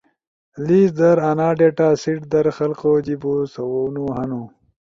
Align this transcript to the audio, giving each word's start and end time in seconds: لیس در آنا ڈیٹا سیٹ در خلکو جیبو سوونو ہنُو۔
لیس 0.65 0.89
در 0.99 1.17
آنا 1.29 1.49
ڈیٹا 1.57 1.89
سیٹ 2.01 2.21
در 2.31 2.45
خلکو 2.57 2.91
جیبو 3.05 3.33
سوونو 3.53 4.05
ہنُو۔ 4.15 4.43